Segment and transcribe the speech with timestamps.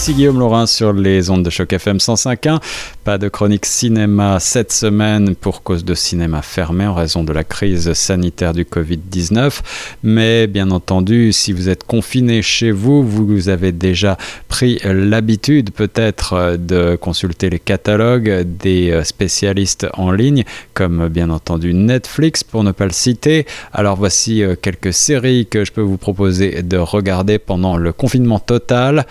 [0.00, 2.58] Ici Guillaume Laurin sur les ondes de choc FM 105.1.
[3.04, 7.44] Pas de chronique cinéma cette semaine pour cause de cinéma fermé en raison de la
[7.44, 9.60] crise sanitaire du Covid-19.
[10.02, 14.16] Mais bien entendu, si vous êtes confiné chez vous, vous avez déjà
[14.48, 22.42] pris l'habitude peut-être de consulter les catalogues des spécialistes en ligne, comme bien entendu Netflix
[22.42, 23.44] pour ne pas le citer.
[23.70, 29.04] Alors voici quelques séries que je peux vous proposer de regarder pendant le confinement total.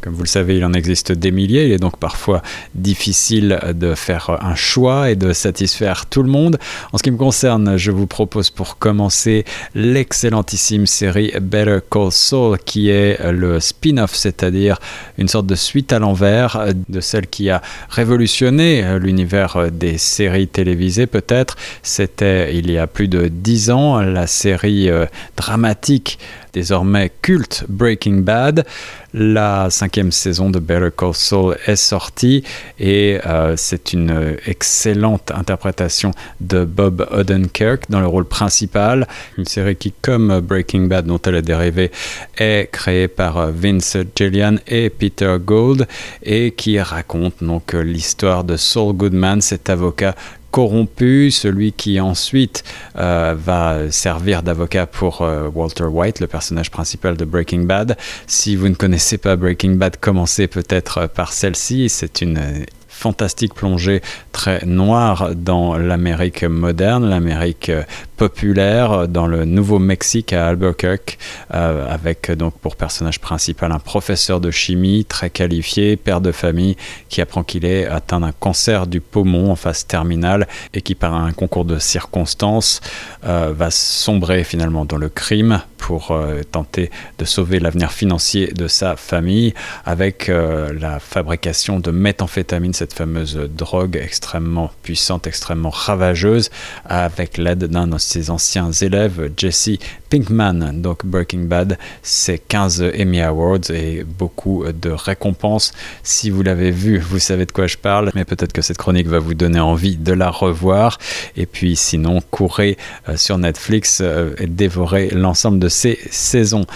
[0.00, 1.66] Comme vous le savez, il en existe des milliers.
[1.66, 2.42] Il est donc parfois
[2.74, 6.58] difficile de faire un choix et de satisfaire tout le monde.
[6.92, 12.58] En ce qui me concerne, je vous propose pour commencer l'excellentissime série Better Call Saul,
[12.58, 14.78] qui est le spin-off, c'est-à-dire
[15.18, 21.06] une sorte de suite à l'envers de celle qui a révolutionné l'univers des séries télévisées,
[21.06, 21.56] peut-être.
[21.82, 24.88] C'était il y a plus de dix ans la série
[25.36, 26.18] dramatique
[26.56, 28.64] désormais culte Breaking Bad.
[29.12, 32.44] La cinquième saison de Better Call Saul est sortie
[32.78, 39.06] et euh, c'est une excellente interprétation de Bob Odenkirk dans le rôle principal.
[39.36, 41.90] Une série qui, comme Breaking Bad dont elle est dérivée,
[42.38, 45.86] est créée par Vince Gillian et Peter Gould
[46.22, 50.14] et qui raconte donc l'histoire de Saul Goodman, cet avocat
[50.56, 52.64] corrompu, celui qui ensuite
[52.96, 57.98] euh, va servir d'avocat pour euh, Walter White, le personnage principal de Breaking Bad.
[58.26, 61.90] Si vous ne connaissez pas Breaking Bad, commencez peut-être par celle-ci.
[61.90, 62.64] C'est une
[62.96, 64.00] fantastique plongée
[64.32, 67.70] très noire dans l'Amérique moderne, l'Amérique
[68.16, 71.18] populaire, dans le Nouveau-Mexique à Albuquerque,
[71.54, 76.76] euh, avec donc pour personnage principal un professeur de chimie très qualifié, père de famille,
[77.08, 81.14] qui apprend qu'il est atteint d'un cancer du poumon en phase terminale et qui par
[81.14, 82.80] un concours de circonstances
[83.26, 88.66] euh, va sombrer finalement dans le crime pour euh, tenter de sauver l'avenir financier de
[88.66, 89.54] sa famille
[89.84, 96.50] avec la fabrication de méthamphétamine, fameuse drogue extrêmement puissante, extrêmement ravageuse,
[96.84, 99.78] avec l'aide d'un de ses anciens élèves, Jesse
[100.10, 100.80] Pinkman.
[100.80, 105.72] Donc Breaking Bad, c'est 15 Emmy Awards et beaucoup de récompenses.
[106.02, 109.06] Si vous l'avez vu, vous savez de quoi je parle, mais peut-être que cette chronique
[109.06, 110.98] va vous donner envie de la revoir.
[111.36, 112.76] Et puis sinon, courez
[113.08, 116.66] euh, sur Netflix euh, et dévorez l'ensemble de ces saisons.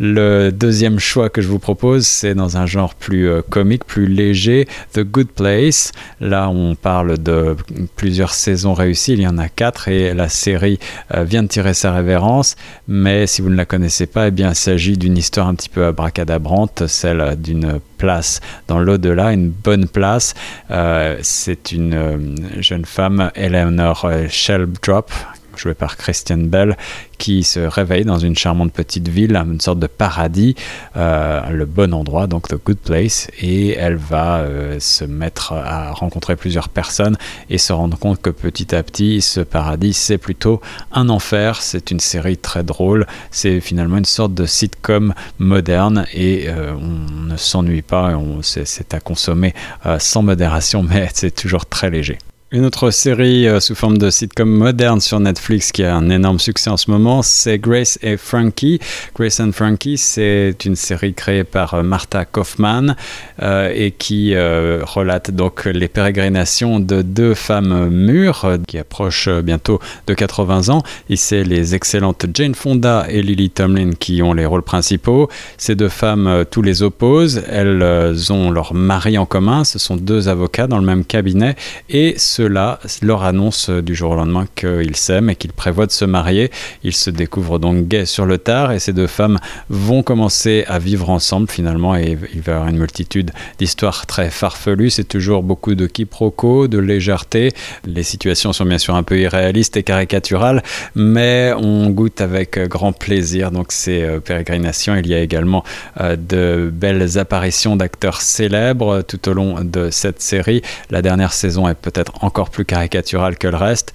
[0.00, 4.06] Le deuxième choix que je vous propose, c'est dans un genre plus euh, comique, plus
[4.06, 5.90] léger, The Good Place.
[6.20, 7.56] Là, on parle de
[7.96, 10.78] plusieurs saisons réussies, il y en a quatre et la série
[11.10, 12.54] vient de tirer sa révérence.
[12.90, 15.68] Mais si vous ne la connaissez pas, eh bien, il s'agit d'une histoire un petit
[15.68, 20.34] peu abracadabrante, celle d'une place dans l'au-delà, une bonne place.
[20.70, 25.10] Euh, c'est une jeune femme, Eleanor Sheldrap,
[25.58, 26.76] jouée par Christian Bell,
[27.18, 30.54] qui se réveille dans une charmante petite ville, une sorte de paradis,
[30.96, 35.92] euh, le bon endroit, donc the good place, et elle va euh, se mettre à
[35.92, 37.16] rencontrer plusieurs personnes
[37.50, 40.60] et se rendre compte que petit à petit, ce paradis, c'est plutôt
[40.92, 41.60] un enfer.
[41.60, 47.24] C'est une série très drôle, c'est finalement une sorte de sitcom moderne et euh, on
[47.24, 49.54] ne s'ennuie pas, c'est à consommer
[49.98, 52.18] sans modération, mais c'est toujours très léger.
[52.50, 56.38] Une autre série euh, sous forme de sitcom moderne sur Netflix qui a un énorme
[56.38, 58.80] succès en ce moment, c'est Grace et Frankie.
[59.14, 62.96] Grace and Frankie, c'est une série créée par euh, Martha Kaufman
[63.42, 70.14] euh, et qui relate donc les pérégrinations de deux femmes mûres qui approchent bientôt de
[70.14, 70.82] 80 ans.
[71.10, 75.28] Et c'est les excellentes Jane Fonda et Lily Tomlin qui ont les rôles principaux.
[75.58, 77.42] Ces deux femmes, tous les opposent.
[77.50, 79.64] Elles ont leur mari en commun.
[79.64, 81.54] Ce sont deux avocats dans le même cabinet
[81.90, 86.04] et ceux-là leur annonce du jour au lendemain qu'ils s'aiment et qu'ils prévoient de se
[86.04, 86.52] marier.
[86.84, 89.38] Ils se découvrent donc gays sur le tard et ces deux femmes
[89.70, 94.30] vont commencer à vivre ensemble finalement et il va y avoir une multitude d'histoires très
[94.30, 94.90] farfelues.
[94.90, 97.50] C'est toujours beaucoup de quiproquos, de légèreté.
[97.84, 100.62] Les situations sont bien sûr un peu irréalistes et caricaturales,
[100.94, 104.94] mais on goûte avec grand plaisir donc ces euh, pérégrinations.
[104.94, 105.64] Il y a également
[106.00, 110.62] euh, de belles apparitions d'acteurs célèbres tout au long de cette série.
[110.90, 113.92] La dernière saison est peut-être encore plus caricatural que le reste.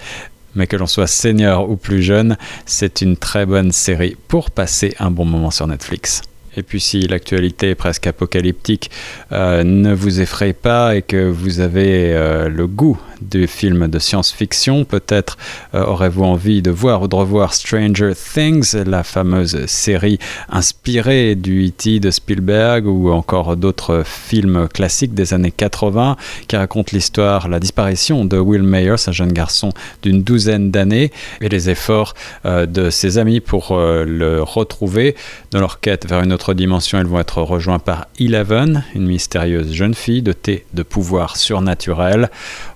[0.56, 2.38] Mais que l'on soit senior ou plus jeune,
[2.68, 6.22] c'est une très bonne série pour passer un bon moment sur Netflix.
[6.56, 8.92] Et puis si l'actualité presque apocalyptique,
[9.32, 14.00] euh, ne vous effrayez pas et que vous avez euh, le goût du film de
[14.00, 14.86] science-fiction.
[14.86, 15.38] Peut-être
[15.74, 21.68] euh, aurez-vous envie de voir ou de revoir Stranger Things, la fameuse série inspirée du
[21.68, 22.00] E.T.
[22.00, 26.18] de Spielberg ou encore d'autres films classiques des années 80
[26.48, 29.70] qui racontent l'histoire, la disparition de Will Myers, un jeune garçon
[30.02, 31.12] d'une douzaine d'années,
[31.42, 32.14] et les efforts
[32.46, 35.16] euh, de ses amis pour euh, le retrouver.
[35.52, 39.74] Dans leur quête vers une autre dimension, ils vont être rejoints par Eleven, une mystérieuse
[39.74, 42.30] jeune fille dotée de pouvoirs surnaturels.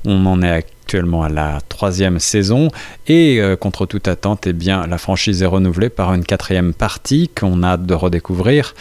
[0.06, 2.70] On en est actuellement à la troisième saison
[3.08, 7.30] et euh, contre toute attente, eh bien, la franchise est renouvelée par une quatrième partie
[7.30, 8.74] qu'on a de redécouvrir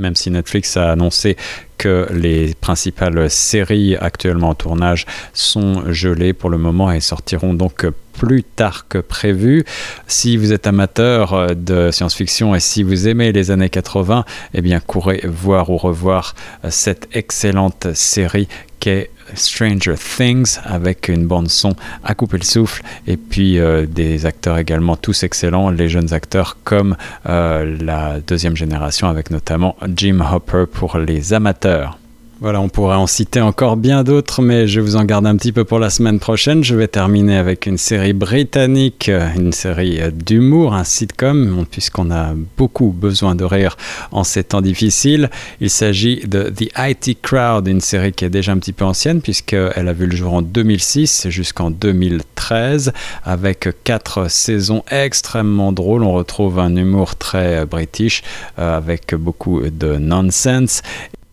[0.00, 1.36] même si Netflix a annoncé
[1.78, 7.86] que les principales séries actuellement en tournage sont gelées pour le moment et sortiront donc
[8.18, 9.64] plus tard que prévu.
[10.06, 14.24] Si vous êtes amateur de science-fiction et si vous aimez les années 80,
[14.54, 16.34] eh bien courez voir ou revoir
[16.68, 18.48] cette excellente série
[18.78, 21.74] qu'est Stranger Things avec une bande son
[22.04, 26.56] à couper le souffle et puis euh, des acteurs également tous excellents, les jeunes acteurs
[26.64, 26.96] comme
[27.28, 31.99] euh, la deuxième génération avec notamment Jim Hopper pour les amateurs.
[32.42, 35.52] Voilà, on pourrait en citer encore bien d'autres, mais je vous en garde un petit
[35.52, 36.64] peu pour la semaine prochaine.
[36.64, 42.94] Je vais terminer avec une série britannique, une série d'humour, un sitcom, puisqu'on a beaucoup
[42.96, 43.76] besoin de rire
[44.10, 45.28] en ces temps difficiles.
[45.60, 49.20] Il s'agit de The IT Crowd, une série qui est déjà un petit peu ancienne,
[49.20, 56.04] puisqu'elle a vu le jour en 2006 jusqu'en 2013, avec quatre saisons extrêmement drôles.
[56.04, 58.22] On retrouve un humour très british,
[58.58, 60.80] euh, avec beaucoup de nonsense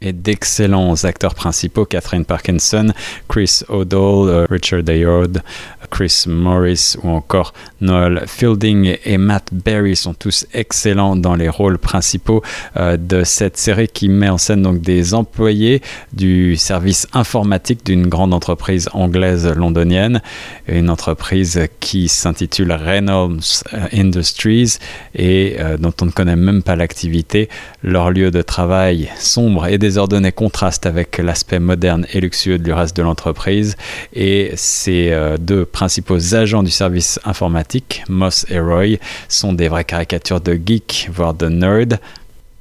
[0.01, 2.93] et d'excellents acteurs principaux, Catherine Parkinson,
[3.27, 5.41] Chris O'Dowd, euh, Richard Ayoade,
[5.89, 11.77] Chris Morris ou encore Noel Fielding et Matt Berry sont tous excellents dans les rôles
[11.77, 12.43] principaux
[12.75, 15.81] euh, de cette série qui met en scène donc des employés
[16.13, 20.21] du service informatique d'une grande entreprise anglaise londonienne,
[20.67, 24.77] une entreprise qui s'intitule Reynolds euh, Industries
[25.15, 27.49] et dont on ne connaît même pas l'activité.
[27.81, 32.95] Leur lieu de travail sombre et désordonné contraste avec l'aspect moderne et luxueux du reste
[32.97, 33.77] de l'entreprise
[34.13, 38.97] et ces deux principaux agents du service informatique, Moss et Roy,
[39.29, 41.99] sont des vraies caricatures de geeks, voire de nerds.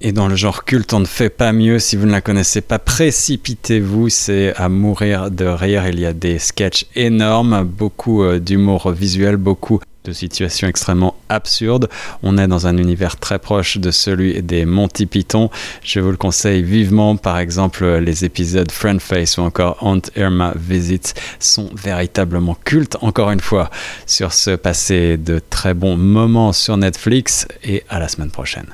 [0.02, 1.78] Et dans le genre culte, on ne fait pas mieux.
[1.78, 4.10] Si vous ne la connaissez pas, précipitez-vous.
[4.10, 5.88] C'est à mourir de rire.
[5.88, 11.88] Il y a des sketchs énormes, beaucoup euh, d'humour visuel, beaucoup de situations extrêmement absurdes.
[12.22, 15.50] On est dans un univers très proche de celui des Monty Python.
[15.82, 17.16] Je vous le conseille vivement.
[17.16, 22.96] Par exemple, les épisodes Friend Face ou encore Aunt Irma Visit sont véritablement cultes.
[23.00, 23.70] Encore une fois,
[24.06, 28.66] sur ce passé de très bons moments sur Netflix et à la semaine prochaine.